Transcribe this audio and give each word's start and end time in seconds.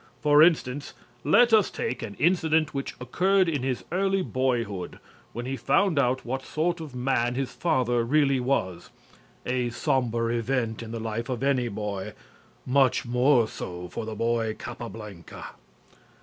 For 0.19 0.41
instance, 0.41 0.95
let 1.23 1.53
us 1.53 1.69
take 1.69 2.01
an 2.01 2.15
incident 2.15 2.73
which 2.73 2.95
occurred 2.99 3.47
in 3.47 3.61
his 3.61 3.83
early 3.91 4.23
boyhood 4.23 4.97
when 5.31 5.45
he 5.45 5.55
found 5.55 5.99
out 5.99 6.25
what 6.25 6.41
sort 6.41 6.81
of 6.81 6.95
man 6.95 7.35
his 7.35 7.51
father 7.53 8.03
really 8.03 8.39
was 8.39 8.89
a 9.45 9.69
sombre 9.69 10.33
event 10.33 10.81
in 10.81 10.89
the 10.89 10.99
life 10.99 11.29
of 11.29 11.43
any 11.43 11.67
boy, 11.67 12.13
much 12.65 13.05
more 13.05 13.47
so 13.47 13.89
for 13.89 14.05
the 14.05 14.15
boy 14.15 14.55
Capablanca. 14.55 15.49